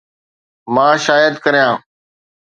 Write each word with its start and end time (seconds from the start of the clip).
مان 0.73 0.95
شايد 1.05 1.33
ڪريان 1.43 1.75